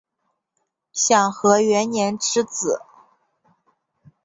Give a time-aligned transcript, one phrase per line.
[0.91, 2.81] 享和元年之子。